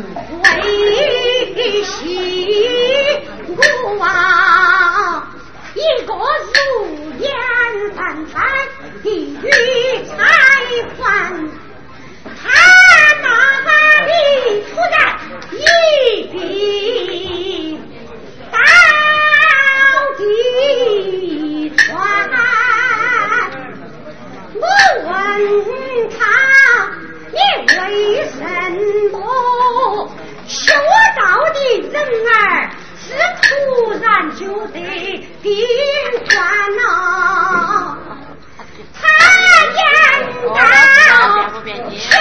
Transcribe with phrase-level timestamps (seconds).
[0.00, 1.94] 为妻
[3.98, 5.28] 我啊，
[5.74, 6.58] 一个如
[7.18, 7.28] 烟
[7.94, 7.98] 淡
[8.32, 8.36] 淡
[9.02, 9.42] 的女
[10.06, 10.10] 财
[10.96, 10.98] 团，
[12.24, 12.32] 他
[13.22, 13.26] 哪
[14.06, 14.10] 里
[14.64, 14.94] 出的？
[35.42, 35.50] 你
[36.12, 37.96] 的烦恼
[38.94, 39.02] 他
[41.90, 42.19] 言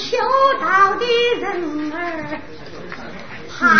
[0.00, 0.16] 修
[0.62, 1.04] 道的
[1.38, 2.40] 人儿
[3.50, 3.76] 怕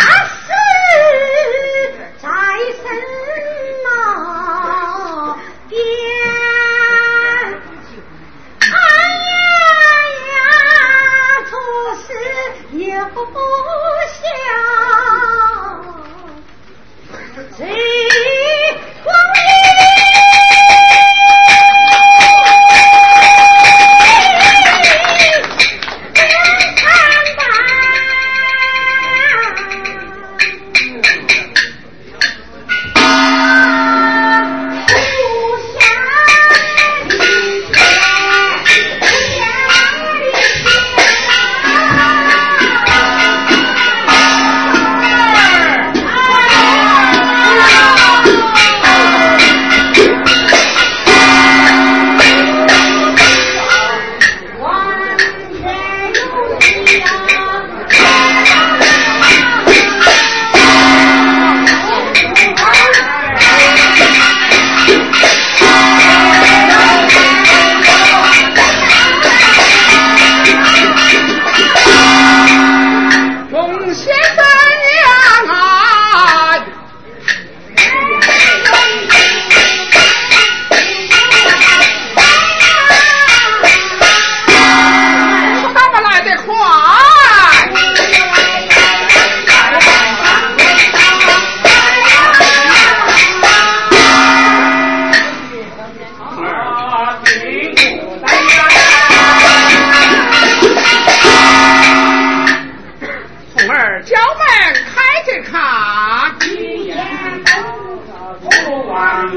[109.23, 109.27] 我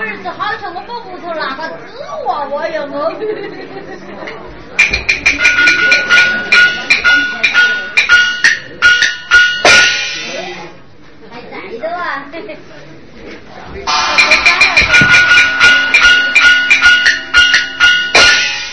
[0.00, 1.94] 儿子好像我们屋头那个纸
[2.26, 3.12] 娃娃一样哦。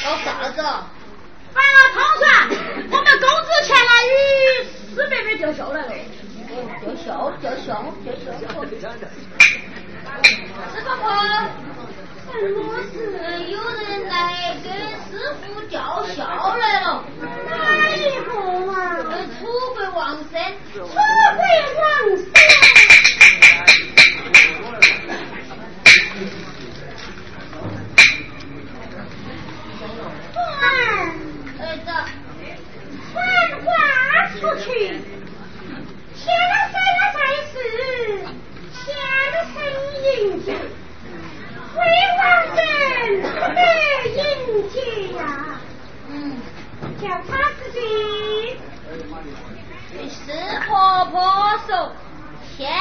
[0.03, 0.61] 搞啥子？
[1.53, 2.23] 反了通算，
[2.91, 4.13] 我们工资钱呢与
[4.93, 5.91] 四妹妹就秀了嘞。
[6.81, 7.67] 就秀就秀
[8.05, 8.23] 就秀。
[10.71, 11.03] 师婆婆，
[12.31, 12.57] 什么
[12.91, 12.93] 事？
[13.49, 14.13] 有人来
[14.63, 14.69] 给
[15.09, 15.73] 师傅叫
[16.07, 16.85] 孝来了。
[17.19, 17.49] 哪
[17.89, 18.29] 一个
[18.71, 18.73] 啊？
[19.39, 19.41] 楚
[19.73, 20.01] 国王
[20.31, 20.31] 生。
[20.73, 20.99] 楚国王。
[30.35, 30.39] 嗯。
[31.57, 31.87] 儿子
[33.11, 33.13] 传
[33.63, 33.67] 话
[34.33, 34.65] 出去
[36.13, 36.23] 天
[36.71, 36.75] 生
[37.13, 37.17] 在
[37.51, 37.53] 世
[38.23, 38.27] 都
[38.73, 38.83] 天
[39.53, 39.55] 生
[40.03, 40.47] 英俊
[41.75, 41.79] 为
[42.17, 42.21] 万
[42.55, 42.59] 人
[43.21, 43.57] 不得
[44.15, 44.19] 迎
[44.69, 44.75] 接
[45.17, 45.19] 呀
[46.09, 46.13] 嗯。
[47.01, 47.29] 叫他
[47.59, 47.77] 自己
[50.09, 50.31] 四
[50.67, 51.13] 婆婆
[51.67, 51.69] 说
[52.55, 52.71] 天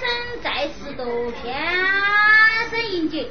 [0.00, 1.44] 生在世都天
[2.70, 3.28] 生英俊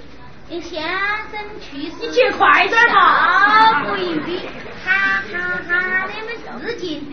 [0.49, 0.81] 都先
[1.29, 3.83] 生去世，你接快点嘛！
[3.83, 4.39] 不迎宾，
[4.85, 6.07] 哈哈哈！
[6.07, 6.29] 你们
[6.61, 7.03] 自己，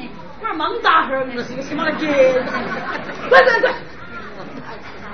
[0.41, 2.07] 我蒙大孩你是个什么节？
[3.29, 3.75] 滚滚滚！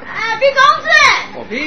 [0.07, 0.89] 哎，毕公子。
[1.35, 1.59] 何平。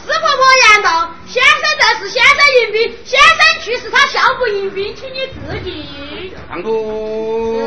[0.00, 0.40] 师婆婆
[0.74, 6.32] 言道：先生在世，先生迎宾；先生去世，他笑不迎宾，请你自尽。
[6.48, 7.60] 唐突。